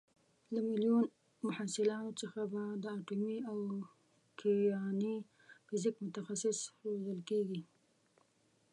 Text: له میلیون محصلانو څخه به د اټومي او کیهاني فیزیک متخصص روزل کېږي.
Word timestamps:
له 0.53 0.59
میلیون 0.69 1.03
محصلانو 1.47 2.11
څخه 2.21 2.41
به 2.51 2.63
د 2.83 2.85
اټومي 2.97 3.35
او 3.49 3.57
کیهاني 4.39 5.15
فیزیک 5.67 5.95
متخصص 6.05 6.57
روزل 6.85 7.19
کېږي. 7.29 7.61